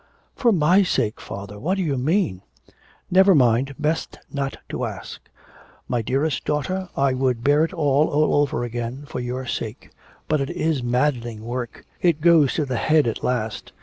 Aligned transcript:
'For 0.35 0.51
my 0.51 0.81
sake, 0.81 1.21
father, 1.21 1.59
what 1.59 1.77
do 1.77 1.83
you 1.83 1.95
mean?' 1.95 2.41
'Never 3.11 3.35
mind, 3.35 3.75
best 3.77 4.17
not 4.33 4.57
to 4.69 4.83
ask.... 4.85 5.21
My 5.87 6.01
dearest 6.01 6.43
daughter, 6.43 6.89
I 6.97 7.13
would 7.13 7.43
bear 7.43 7.63
it 7.63 7.71
all 7.71 8.33
over 8.35 8.63
again 8.63 9.03
for 9.05 9.19
your 9.19 9.45
sake. 9.45 9.91
But 10.27 10.41
it 10.41 10.49
is 10.49 10.81
maddening 10.81 11.45
work, 11.45 11.85
it 12.01 12.19
goes 12.19 12.55
to 12.55 12.65
the 12.65 12.77
head 12.77 13.05
at 13.05 13.23
last. 13.23 13.73